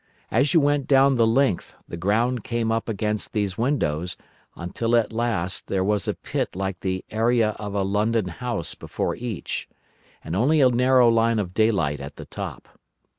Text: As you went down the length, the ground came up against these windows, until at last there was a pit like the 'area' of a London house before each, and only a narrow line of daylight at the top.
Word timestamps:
As 0.31 0.55
you 0.55 0.59
went 0.59 0.87
down 0.87 1.17
the 1.17 1.27
length, 1.27 1.75
the 1.87 1.95
ground 1.95 2.43
came 2.43 2.71
up 2.71 2.89
against 2.89 3.33
these 3.33 3.55
windows, 3.55 4.17
until 4.55 4.95
at 4.95 5.13
last 5.13 5.67
there 5.67 5.83
was 5.83 6.07
a 6.07 6.15
pit 6.15 6.55
like 6.55 6.79
the 6.79 7.05
'area' 7.11 7.51
of 7.59 7.75
a 7.75 7.83
London 7.83 8.27
house 8.29 8.73
before 8.73 9.15
each, 9.15 9.69
and 10.23 10.35
only 10.35 10.59
a 10.59 10.69
narrow 10.71 11.07
line 11.07 11.37
of 11.37 11.53
daylight 11.53 11.99
at 11.99 12.15
the 12.15 12.25
top. 12.25 12.79